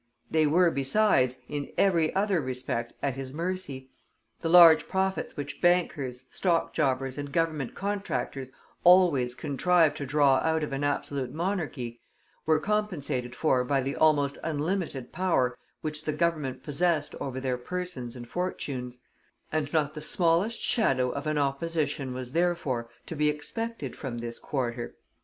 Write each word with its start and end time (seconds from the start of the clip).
They 0.31 0.47
were, 0.47 0.71
besides, 0.71 1.37
in 1.47 1.71
every 1.77 2.11
other 2.15 2.41
respect 2.41 2.93
at 3.03 3.13
his 3.13 3.31
mercy; 3.35 3.91
the 4.39 4.49
large 4.49 4.87
profits 4.87 5.37
which 5.37 5.61
bankers, 5.61 6.25
stock 6.31 6.73
jobbers, 6.73 7.19
and 7.19 7.31
Government 7.31 7.75
contractors 7.75 8.49
always 8.83 9.35
contrive 9.35 9.93
to 9.93 10.07
draw 10.07 10.37
out 10.37 10.63
of 10.63 10.73
an 10.73 10.83
absolute 10.83 11.31
monarchy, 11.31 12.01
were 12.47 12.59
compensated 12.59 13.35
for 13.35 13.63
by 13.63 13.79
the 13.81 13.95
almost 13.95 14.39
unlimited 14.43 15.11
power 15.11 15.55
which 15.81 16.03
the 16.03 16.13
Government 16.13 16.63
possessed 16.63 17.13
over 17.21 17.39
their 17.39 17.59
persons 17.59 18.15
and 18.15 18.27
fortunes; 18.27 19.01
and 19.51 19.71
not 19.71 19.93
the 19.93 20.01
smallest 20.01 20.59
shadow 20.63 21.11
of 21.11 21.27
an 21.27 21.37
opposition 21.37 22.11
was, 22.11 22.31
therefore, 22.31 22.89
to 23.05 23.15
be 23.15 23.29
expected 23.29 23.95
from 23.95 24.17
this 24.17 24.39
quarter. 24.39 24.95